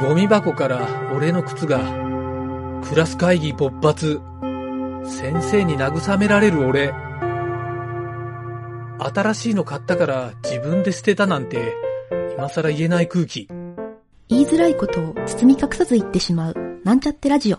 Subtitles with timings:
[0.00, 1.78] ゴミ箱から俺の靴が、
[2.88, 4.20] クラス会議勃発。
[5.04, 6.92] 先生に慰められる俺。
[8.98, 11.74] 新しいの買ったから自分で捨てたなんて、
[12.36, 13.48] 今更言えない空気。
[14.28, 17.58] 言いづらいことを包み隠さず言ってしまう、なんちゃってラジオ。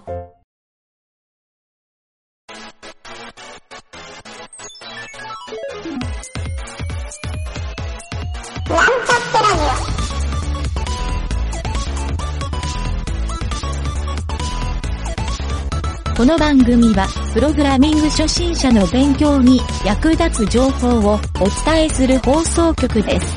[16.17, 21.19] この番組は、プログラミング初心者の勉強に役立つ情報をお
[21.65, 23.35] 伝えする放送局です。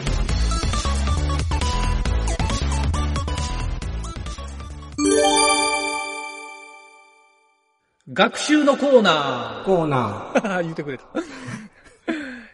[8.12, 10.40] 学習のコーナコーナー。
[10.40, 11.04] ー 言ってくれた。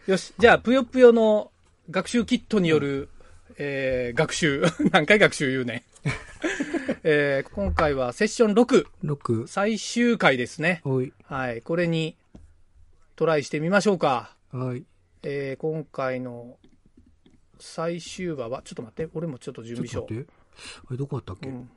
[0.07, 1.51] よし、じゃあ、ぷよぷよの
[1.91, 3.09] 学習キットによる、
[3.59, 4.63] えー、学習。
[4.91, 5.83] 何回学習言うね。
[7.07, 9.45] えー、今回はセッション6、6。
[9.45, 10.81] 最終回ですね。
[10.85, 11.13] おい。
[11.25, 12.17] はい、これに
[13.15, 14.35] トライしてみましょうか。
[14.51, 14.83] はい。
[15.21, 16.57] えー、今回の
[17.59, 20.11] 最終話は、ちょっと待って、俺もちょっと準備しよう。
[20.11, 20.33] ちょっと待って。
[20.87, 21.69] あれ、どこあったっけ、うん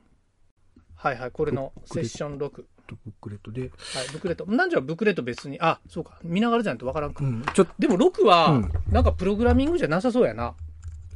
[0.95, 2.41] はいはい、これのセッション6。
[2.41, 2.51] はい、
[2.89, 3.61] ブックレットで。
[3.61, 4.47] ブックレット。
[4.47, 7.23] なんじゃブックレット別に、あ、そうか、見ながらじゃないとわからんか。
[7.23, 7.43] うん。
[7.53, 10.55] ちょっと、でも6は、うんなんかプログラミングじゃなさそうやな。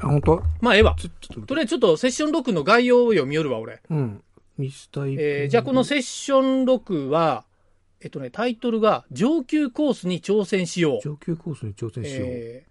[0.04, 0.96] あ、ほんとまあ、ええわ。
[0.98, 3.82] ちょ、ちょっととりあえずちょっとセッション6の概要を読み寄るわ、俺。
[3.90, 4.24] うん。
[4.58, 5.22] ミスタイプ。
[5.22, 7.46] えー、じゃあこのセッション6は、
[8.02, 11.02] えっとね、タイトルが、上級コースに挑戦しよう。
[11.02, 12.30] 上級コースに挑戦しよう。
[12.30, 12.64] え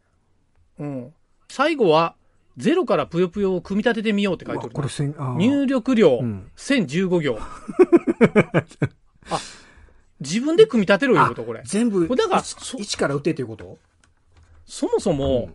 [0.78, 1.14] ーうん。
[1.48, 2.14] 最後は、
[2.58, 7.38] ゼロからぷよぷよを組み立ててみようって書いてあるこれせん、あー入力量、うん1015行。
[9.30, 9.38] あ、
[10.20, 11.62] 自分で組み立てろいうこと、これ。
[11.64, 13.78] 全部、だから一から打てっていうこと？
[14.66, 15.50] そもそも、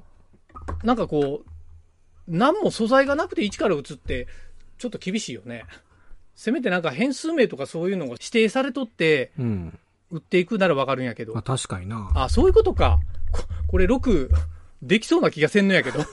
[0.84, 1.50] なんかこう、
[2.28, 4.28] 何も素材がなくて1から打つって、
[4.78, 5.66] ちょっと厳しいよね。
[6.36, 9.80] せめてなんか変数名とかそういうのが指定されとって、うん。
[10.10, 11.44] 打っていくならわかるんやけどまあ。
[11.44, 12.12] 確かにな。
[12.16, 13.00] あ、そういうことか。
[13.32, 14.30] ここれ6、
[14.82, 16.00] できそうな気がせんのやけど。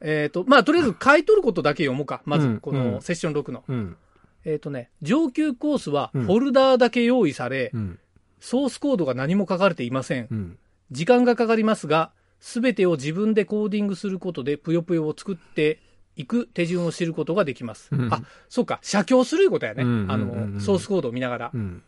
[0.00, 2.22] えっと、まあ、とりあえず書いとることだけ読もうか。
[2.24, 3.64] まずうん、こうんのセッション6の。
[3.68, 3.96] うん。
[4.44, 7.98] えっ、とね、上級コースはフうんォルダーだけ用意され、うん。
[8.40, 10.28] ソースコードが何も書かれていません。
[10.30, 10.58] うん。
[10.90, 12.10] 時間がかかりますが、
[12.44, 15.80] すべてを自分でコーディングすることで、ぷよぷよを作って
[16.14, 17.88] いく手順を知ることができます。
[17.90, 19.82] うんあ、そうか、写経するいうことやね。
[19.82, 19.86] あ
[20.18, 21.50] の、ソースコードを見ながら。
[21.54, 21.82] うん。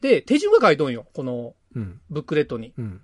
[0.00, 1.06] で、手順が書いとんよ。
[1.12, 2.00] このうん。
[2.08, 2.72] ブックレットに。
[2.78, 3.02] うん。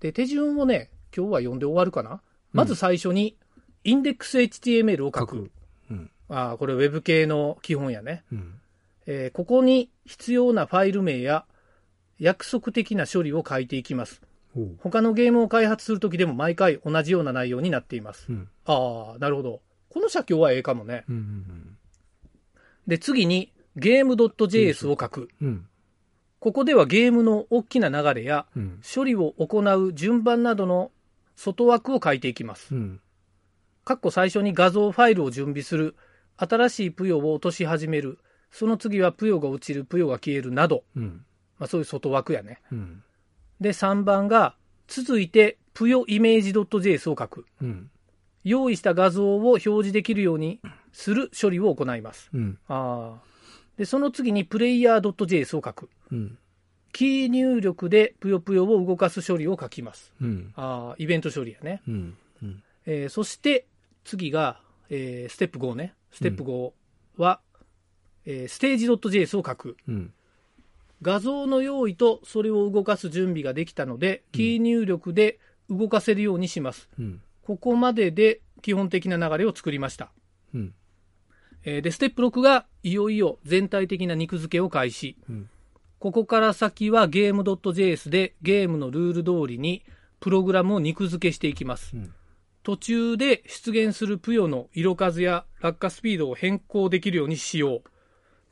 [0.00, 2.22] で、手順をね、今日は読んで終わるかな。
[2.54, 3.36] まず最初に、
[3.84, 5.50] インデックス HTML を書く。
[6.30, 8.24] ああ、これ Web 系の基本やね。
[8.32, 8.54] うん。
[9.04, 11.44] えーここに必要なファイル名や
[12.18, 14.22] 約束的な処理を書いていきます。
[14.78, 18.26] 他のゲームを開発するときでも毎回同じような内容になっています。
[18.28, 18.48] うん。
[18.64, 19.60] ああ、なるほど。
[19.90, 21.04] この写経はええかもね。
[21.08, 21.16] うん。
[21.16, 21.76] うん。
[22.86, 25.28] で、次にゲーム .js を書く。
[25.40, 25.66] うん。
[26.38, 28.80] ここではゲームの大きな流れやうん。
[28.94, 30.90] 処理を行う順番などの
[31.34, 32.74] 外枠を書いていきます。
[32.74, 33.00] うん。
[33.84, 35.96] かっこ最初に画像ファイルを準備する。
[36.36, 38.18] 新しいプヨを落とし始める。
[38.50, 41.24] その次はプヨが落ちる、プヨが消えるなど、うん。
[41.58, 42.60] まあそういう外枠やね。
[43.60, 43.64] うん。
[43.64, 44.54] で、3番が、
[44.88, 47.46] 続いて、ぷよイメージ .js を書く。
[47.60, 47.90] うん。
[48.44, 50.60] 用意した画像を表示できるように
[50.92, 52.30] する処理を行います。
[52.32, 52.58] うん。
[52.68, 53.22] ああ。
[53.76, 55.90] で、その次に、プレイヤー .js を書く。
[56.12, 56.38] うん。
[56.92, 60.14] キー入力でぷよぷよを動かす処理を書きます。
[60.20, 60.52] うん。
[60.56, 61.82] ああ、イベント処理やね。
[61.86, 62.16] うん。
[62.42, 62.62] うん。
[62.86, 63.66] えーそして、
[64.04, 65.92] 次が、えーステップ5ね。
[66.12, 66.72] ステップ5
[67.18, 67.40] は、
[68.24, 69.76] えーステージ .js を書く。
[69.88, 70.12] うん。
[71.02, 76.88] 画像の用意とそれを動かす準備ができたので、キー入力で動かせるようにします。
[76.98, 77.20] うん。
[77.42, 80.10] ここまでで基本的な流れを作りました。
[80.54, 80.74] うん。
[81.64, 85.16] えーで、ステップ6がいよいよ全体的な肉付けを開始。
[85.28, 85.50] うん
[85.98, 89.82] ここから先はゲーム .js でゲームのルール通りに
[90.20, 91.96] プログラムを肉付けしていきます。
[91.96, 92.12] うん
[92.62, 97.82] 途中で出現するプヨの色数や落下スピードを変更できるようにしよう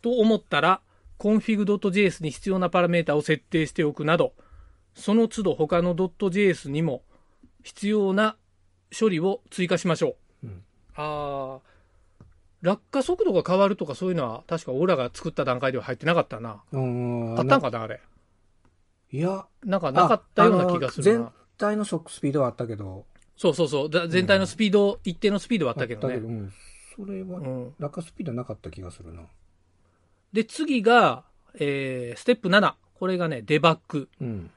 [0.02, 0.80] と思ったら
[1.18, 4.32] config.js に必要なパラメータを設定しておくなど
[4.94, 7.02] その都度他の .js にも
[7.62, 8.36] 必要な
[8.98, 10.46] 処理を追加しましょう。
[10.46, 10.62] うん
[10.96, 11.74] あー
[12.64, 16.48] 落下速度が変わるとかそういうのは確か俺らが作った段階では入ってなかったな。
[16.50, 18.00] あったんかなあれ。
[19.12, 21.04] いや、なんかなかったような気がする。
[21.04, 21.28] 全
[21.58, 23.04] 体の速スピードはあったけど。
[23.36, 23.90] そうそうそう。
[23.90, 26.14] だ全体のスピード、一定のスピードはあったけどね。
[26.14, 26.52] うん。
[26.96, 29.24] それは、うん、落下スピードはなかった気がするな。
[30.34, 31.22] で、次が、
[31.54, 32.74] えー、ステップ7。
[32.94, 34.08] これがね、デバッグ。
[34.20, 34.50] うん。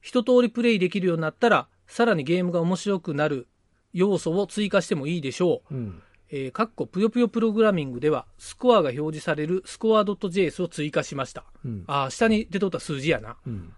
[0.00, 3.48] 一通りプレイできるようになったら、さらにゲームが面白くなる
[3.92, 5.74] 要素を追加してもいいでしょう。
[5.74, 6.02] うん。
[6.30, 11.42] えー、かっこぷよぷよプログラミングでは、スコアが表示されるスコア .js を追加しました。
[11.64, 11.84] うん。
[11.88, 13.36] ああ、下に出とった数字やな。
[13.44, 13.72] うん。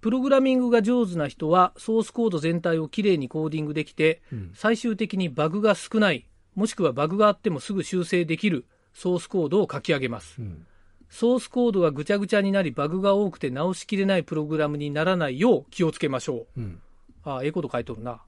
[0.00, 4.52] プログラミングが上手な人は、ソースコード全体をきれいにコーディングできて、うん。
[4.54, 8.64] 最終的にバグが少ない、もしくはバグがあってもすぐ修正できる
[8.96, 10.40] ソースコードを書き上げます。
[10.40, 10.66] うん。
[11.10, 16.60] ソースコードがぐちゃぐちゃになり、バグが多くて直しきれないプログラムにならないよう気をつけましょう。
[16.60, 16.80] うん。
[17.22, 18.22] ああ、ええこと書いとるな。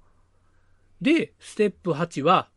[1.00, 2.50] で、ステップ8は、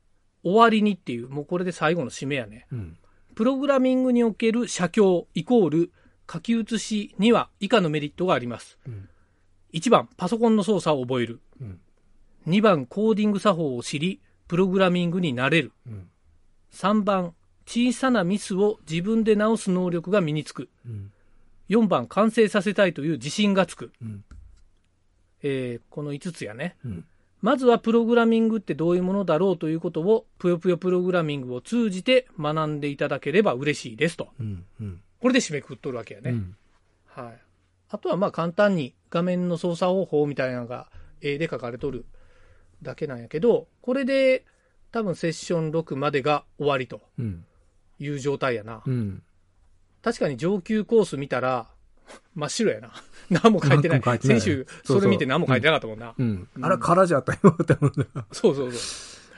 [0.44, 2.68] 終わりにっていう、もうこれで最後の締めやね。
[2.72, 2.98] うん。
[3.34, 5.92] プログラミングにおける写経イコール
[6.30, 8.78] 書き写しには以下のメリットがあります。
[8.86, 9.08] うん。
[9.74, 11.40] 1番、パソコンの操作を覚える。
[11.62, 11.80] うん。
[12.48, 14.20] 2番、コーディング作法を知り、
[14.50, 15.72] プログラミングになれる。
[15.88, 16.10] うん。
[16.74, 17.34] 3番、
[17.72, 20.68] 小さなミスを自分で直す能力が身につく。
[20.86, 21.12] うん。
[21.70, 23.94] 4番、完成させたいという自信がつく。
[24.02, 24.26] うん。
[25.42, 26.76] えーこの5つやね。
[26.84, 27.06] うん。
[27.42, 34.28] まずはプログラミングってどういうものだろうということを、ぷよぷよプログラミングを通じて学んでいただければ嬉しいですと。
[34.38, 34.66] うん。
[34.82, 35.02] うん。
[35.22, 36.32] これで締めくくっとるわけやね。
[36.32, 36.58] うん。
[37.06, 37.40] はい。
[37.88, 40.92] あとはまあ簡単に画面の操作方法みたいなのが
[41.22, 42.06] 絵で書かれとる
[42.82, 44.46] だけなんやけど、これで
[44.92, 47.46] 多分セッション6までが終わりとうん。
[48.04, 48.82] いう状態やな。
[48.86, 49.24] うん。
[50.02, 51.68] 確かに上級コース見たら
[52.36, 52.92] 真っ白やな。
[53.30, 54.02] 何も書いてない。
[54.02, 56.14] ない先週それ見て何も書いてなかったもんな。
[56.18, 56.48] うん。
[56.62, 58.26] あら、空じゃったよって思った。
[58.32, 58.78] そうそうそ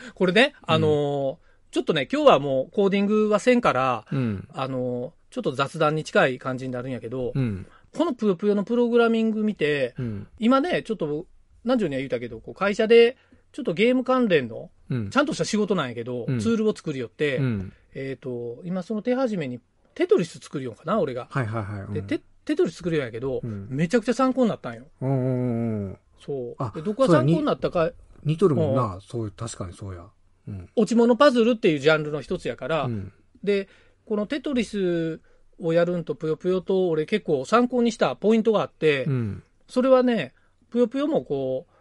[0.09, 0.13] う。
[0.15, 1.37] これね、あのー
[1.71, 4.47] ちょっとね、今日はもうコーディングはせんから、うん。
[4.53, 7.65] あのーちょっと雑談に近い感じになるんやけど、うん。
[7.97, 10.27] このぷよぷよのプログラミング見て、うん。
[10.37, 11.25] 今ね、ちょっと、
[11.63, 13.17] 何十には言うたけど、こう会社で、
[13.53, 15.09] ちょっとゲーム関連の、うん。
[15.11, 17.73] ちゃんとした仕事なんやけど、うんツールを作りよって、うん。
[17.93, 19.59] えっ、と、今その手始めに、
[19.93, 21.27] テトリス作るようかな、俺が。
[21.29, 21.93] はいはいはい。
[21.93, 24.85] で、テテトリス作るようやけど、うんめちゃくちゃ参考になったんよ。
[25.01, 25.97] うんうんうん。
[26.19, 26.55] そう。
[26.57, 27.91] あでどこが参考になったか、
[28.23, 28.99] 似とるもんな。
[29.01, 30.05] そういう、確かにそうや。
[30.47, 30.69] うん。
[30.75, 33.13] 落ち物パズルっていうジャンルの一つやから、うん。
[33.43, 33.67] で、
[34.05, 35.21] このテトリス
[35.59, 39.43] をやるんとぷよぷよと俺結構参考にしたポイントがあって、うん。
[39.67, 40.33] それはね、
[40.69, 41.72] ぷよぷよもこう、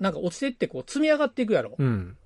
[0.00, 1.74] なんか落ちてってこう積み上がっていくやろ。
[1.78, 2.16] うん。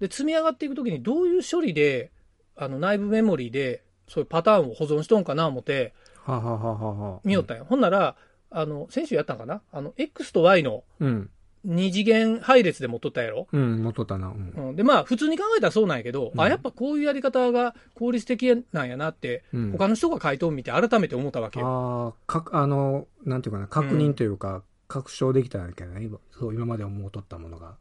[0.00, 2.10] で、積み上がっていくときにどういう処理で、
[2.56, 7.20] あの内部メモリーでそういうパターンを保存しとんかな思ってははははは。
[7.24, 7.66] 見よったんよ。
[7.68, 8.16] ほんなら、
[8.50, 9.62] あの、先週やったんかな？
[9.72, 11.30] あの、X と Y のうん。
[11.64, 14.26] 二次元配列で持っとったやろ、うん、元だな。
[14.26, 14.70] うん。
[14.70, 22.14] うん、で、まあ、普通に考えたらそうなんやけど、うんあ、やっぱこういうやり方が効率的なんやなって、うん他の人が書いとん見て改めて思ったわけよ。
[22.26, 27.76] ああ、か、あの、なんていうかな、確認というか、確証できたんやけどね、今そう、今まで思うとったものが。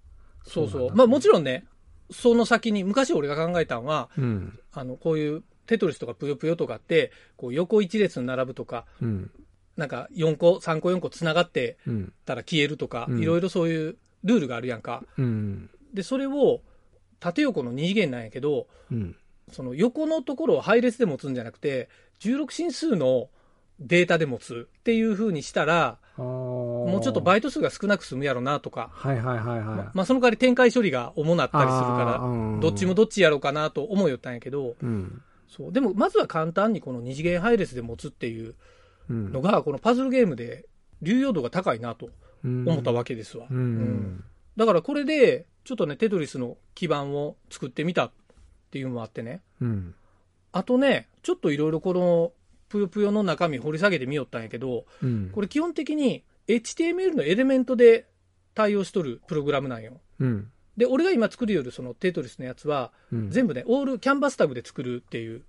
[0.45, 0.95] そうそう。
[0.95, 1.65] まあ、もちろんね、
[2.09, 4.59] その先に、昔俺が考えたのは、うん。
[4.71, 9.29] あの、こういうテトリスとかぷよぷよとかって、こう横一列に並ぶとか、うん。
[9.75, 12.13] なんか4個、3個4個繋がってうん。
[12.25, 15.03] たら消えるとか、うんいろいろそういうルールがあるやんか。
[15.17, 15.69] うん。
[15.93, 16.61] で、それを
[17.19, 19.17] 縦横の二次元なんやけど、うん。
[19.51, 21.89] その横のところを配列で持つんじゃなくて、
[22.21, 23.29] 16進数の
[23.81, 26.23] データで持つっていう風にしたら、ああ。
[26.85, 29.63] ももうちょっと倍率数が少なく済むやろなとか、はいはいはいはい。
[29.63, 35.21] ままあその代わり展開処理が主なったりするから、うんどっちもどっちやろうかなと思いよったんやけど、うん。
[35.47, 35.71] そう。
[35.71, 38.55] でもまずは簡単にこの二次元配列で持つっていう
[39.09, 39.31] うん。
[39.31, 40.65] のが、このパズルゲームで
[41.01, 42.09] 流用度が高いなと
[42.43, 43.47] 思ったわわけですわ。
[43.49, 43.57] うん。
[43.57, 44.23] うん。
[44.57, 48.11] だからこれで、ちょっとね、テトリスの基盤を作ってみたっ
[48.71, 49.41] ていうのもあってね。
[49.61, 49.95] うん。
[50.51, 52.31] あとね、ちょっといろいろこの、
[52.69, 55.29] ぷよぷよの中身掘り下げてみよったんやけど、うん。
[55.33, 58.07] これ基本的に HTML のエレメントで
[58.53, 60.01] 対応しとるプログラムなんよ。
[60.19, 60.51] うん。
[60.77, 63.29] で、俺が今作るよるそのテトリスのやつは、うん。
[63.29, 65.43] 全部ね、オールキャンバスタグで作るっていう。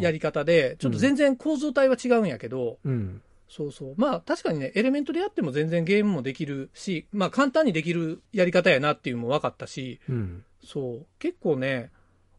[0.00, 3.22] やり方で、ちょっと全然構造体は違うんやけど、うん。
[3.48, 3.94] そうそう。
[3.96, 10.44] まあ確かにね、エレメントでやっても全然ゲームもできるし、まあ簡単にできるやり方やなっていうのも分かったし、うん。
[10.64, 11.06] そう。
[11.18, 11.90] 結構ね、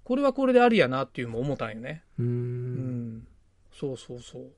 [0.04, 2.04] これはこれでありやなっていうのも思ったんよね。
[2.20, 2.24] う。
[2.24, 3.28] うんん。
[3.72, 4.52] そうそうそう。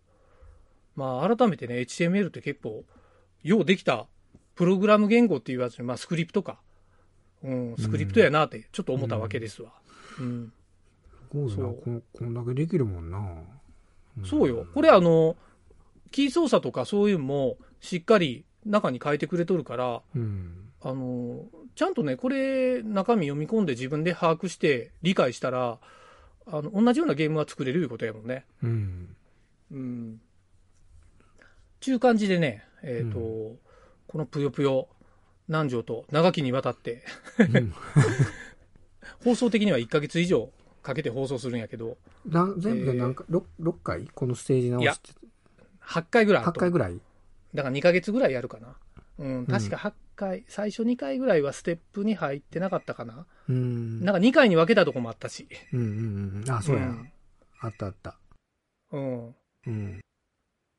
[0.95, 2.83] まあ改めてね、HTML って結構、
[3.43, 4.07] ようできた
[4.55, 6.59] プログラム言語って言わずに、まあスクリプトか。
[7.43, 9.71] うん、スクリプトやなってちょっと思ったわけですわ。
[10.19, 10.51] うん。
[11.31, 11.55] すごいな。
[11.55, 13.19] そうこんこんだけできるもんな。
[14.23, 14.65] そうよ。
[14.73, 15.35] これあの、
[16.11, 20.69] キー操作とかそういうのもしっかり中に書いてくれとるから、うん。
[20.81, 25.79] あの、ちゃんとね、これ中身読み込んで自分で把握して理解したら、
[26.47, 28.45] あの、同じようなゲームは作れるいうことやもんね。
[28.63, 29.15] うん。
[29.71, 30.21] うん。
[31.85, 33.59] ちゅう感じでね、えっ、と、う
[34.07, 34.87] このぷよぷよ
[35.47, 37.03] 南條と長きにわたって、
[37.37, 37.73] うん
[39.23, 40.51] 放送的には1ヶ月以上
[40.81, 44.07] かけて放送するんやけど、な全部で何回、六六回？
[44.15, 45.11] このステージ直して。
[45.81, 46.99] 8回ぐらいあ8ると回ぐらい？
[47.53, 48.75] だから2ヶ月ぐらいやるかな。
[49.19, 53.27] うん、確か8回、最初2回ぐらいはステップに入ってなかったかな。
[53.47, 54.03] うん。
[54.03, 55.47] なんか2回に分けたとこもあったし。
[55.71, 56.51] うんうんうん。
[56.51, 56.85] あ、そうや。
[56.87, 57.11] ん
[57.59, 58.17] あったあった。
[58.91, 59.35] うん。
[59.67, 59.99] うん。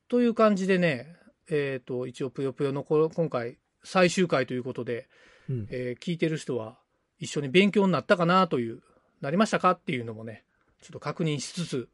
[0.09, 1.17] という感じでね、
[1.51, 5.09] えっ、と、一応、ぷよぷよのこ今回、最終回ということで、
[5.49, 5.67] うん。
[5.71, 6.77] えー聞いてる人は
[7.19, 8.83] 一緒に勉強になったかなという、
[9.21, 10.45] なりましたかっていうのもね、
[10.83, 11.89] ちょっと確認しつつ、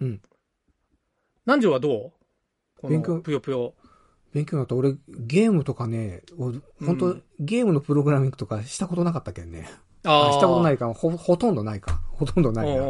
[0.00, 0.20] うん。
[1.46, 2.12] 南條はど
[2.78, 2.80] う？
[2.80, 3.74] こ勉強のぷよぷよ。
[4.32, 4.74] 勉強になった。
[4.74, 9.68] 俺、ゲームとかね、俺本当、うんゲームのプログラミングとかしたことなかったけんね。
[10.04, 12.00] ああしたことないいか、ほ、ほとんどないか。
[12.12, 12.82] ほとんどないな。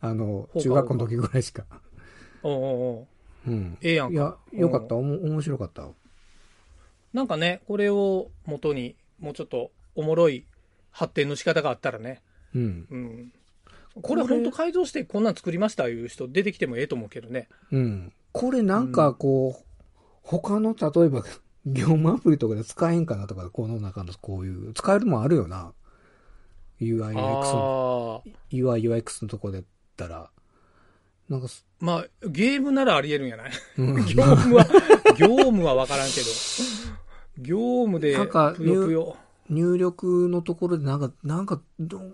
[0.00, 1.64] あの、中学校の時ぐらいしか。
[2.42, 2.62] おうおう
[3.00, 3.08] お
[3.46, 3.78] ううん。
[3.80, 4.94] ええやんかいや、よかった。
[4.94, 5.88] おも面白かった。
[7.12, 10.44] なんかね、これを元に、もうちょっとおもろい
[10.90, 12.22] 発展の仕方があったらね、
[12.54, 12.86] うん。
[12.90, 13.32] うん。
[14.02, 17.48] これ本当改造してこんなん作りましたいう人出てきてもええと思うけどね。
[17.70, 18.12] うん。
[18.32, 19.64] これなんかこう、
[20.22, 21.24] 他の、例えば、
[21.64, 25.72] 業務アプリとかで使えんかなとか、この中のこういう、使えるもんあるよな。
[26.80, 28.22] UI、UX の。
[28.50, 29.64] UI、UX のとこで言っ
[29.96, 30.30] たら。
[31.28, 33.50] なんかす、まあ、ゲームならありえるんやない？
[33.78, 34.64] うん 業務は、
[35.18, 36.26] 業務はわからんけど。
[37.38, 39.16] 業務でなんか、ぷよぷよ。
[39.50, 42.12] 入力のところでなんか、なんか、どう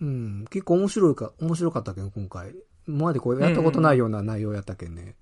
[0.00, 2.54] うん、結構面白いか、面白かったけど、今回。
[2.86, 5.14] 今までこうやったことないような内容やったけんね。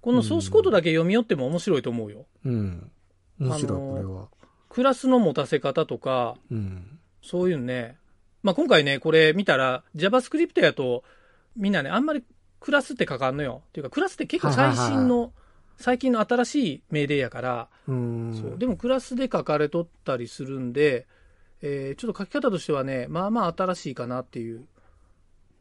[0.00, 2.26] このソースコードだけ読み寄っても面白いと思うよ。
[2.44, 2.90] うん。
[3.38, 4.28] 面白い、あのーこれは。
[4.68, 6.98] クラスの持たせ方とか、うん。
[7.22, 7.98] そういうのね。
[8.42, 11.04] まあ、今回ね、これ見たら、JavaScript やと、
[11.54, 12.24] みんなね、あんまり
[12.62, 13.62] クラスって書かんのよ。
[13.68, 15.32] っていうか、クラスって結構最新の、
[15.76, 18.34] 最近の新しい命令やから、うん。
[18.40, 18.58] そう。
[18.58, 21.06] でもクラスで書かれとったりするんで、
[21.60, 24.66] えーちょっと書き方としてはね、まあまあ新しいかなっていう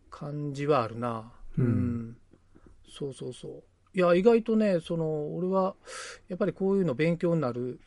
[0.10, 1.32] 感じはあるな。
[1.58, 2.18] うん
[2.90, 3.64] そうそうそう。
[3.94, 5.76] いや、意外とね、その、俺は、
[6.28, 7.80] やっぱりこういうの勉強になる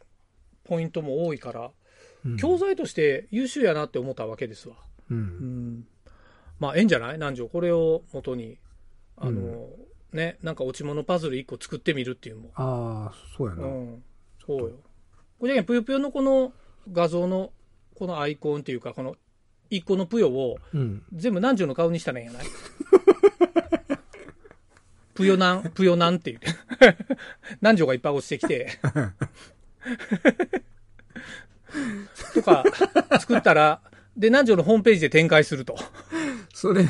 [0.65, 1.71] ポイントも多いから、
[2.25, 4.77] うん教材として優秀やなって思ったわけですわ。
[5.11, 5.15] う。
[5.15, 5.21] うん
[5.81, 5.87] ん。
[6.59, 7.15] まあ、ええんじゃない？
[7.15, 7.49] 南條。
[7.49, 8.57] これを元に、
[9.17, 9.69] あの、
[10.13, 12.51] ね、なんか落ち物パズル1個作ってみるっていうのも。
[12.55, 13.65] ああ、そうやな。
[13.65, 14.03] うん。
[14.45, 14.77] そうよ。
[15.39, 16.53] これじゃぷよぷよのこの
[16.93, 17.53] 画像の、
[17.95, 19.17] このアイコンっていうか、この
[19.71, 21.03] 1個のぷよをうん。
[21.13, 22.47] 全部南條の顔にしたらええんやない？
[25.15, 26.49] ぷよなん、ぷよなんって言って。
[27.61, 28.81] 南條がいっぱい落ちてきて。
[32.35, 32.65] とか、
[33.21, 33.81] 作ったら、
[34.17, 35.77] で、南條のホームページで展開すると。
[36.55, 36.85] それ、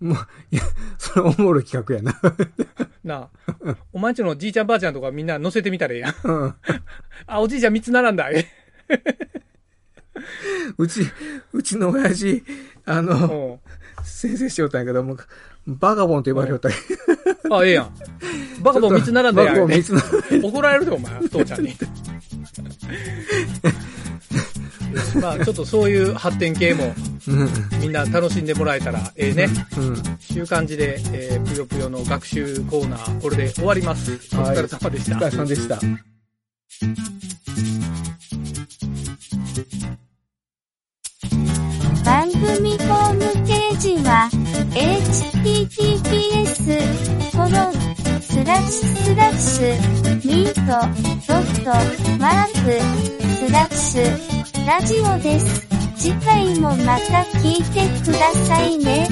[0.00, 0.16] もう、
[0.52, 0.62] いや、
[0.96, 2.14] それおもろい企画やな。
[3.04, 3.28] な
[3.66, 3.76] あ。
[3.92, 6.14] お前んちのじいちゃんばあちゃんとかみんな載せてみたらええやん。
[6.24, 6.54] うん
[7.26, 8.28] あ、おじいちゃん3つ並んだ。
[10.78, 11.02] うち、
[11.52, 12.44] うちの親父、
[12.86, 13.60] あうの、ん。
[14.04, 15.16] 先生しよったんやけども、
[15.66, 16.76] バガボンと呼ばれよったんや
[17.50, 17.94] あ、ええやん。
[18.62, 19.76] バカボン3つ並んだやんバガボン。
[19.76, 19.92] 3つ
[20.30, 21.76] 並ん怒られるで、お前、父ちゃんに。
[25.20, 26.94] まあ、ちょっとそういう発展系も
[27.28, 27.48] うん。
[27.80, 29.48] みんな楽しんでもらえたらええね。
[29.76, 30.36] うん。
[30.36, 34.12] いう感じで、えー、ぷよぷよの学習コーナー、これで終わります。
[34.12, 35.16] お疲れ様でした。
[35.16, 35.78] お疲れ様でした。
[42.04, 44.30] 番組ホームページは
[45.52, 45.98] https
[47.32, 47.72] コロン
[48.22, 49.76] スラッシュスラッシュ
[50.26, 50.60] ミート
[51.26, 51.70] ドット
[52.18, 52.80] マーク
[53.46, 55.66] スラッシュラジオです。
[55.96, 59.08] 次回もまた聞いてくださいね。